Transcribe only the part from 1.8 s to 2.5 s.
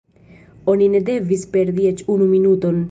eĉ unu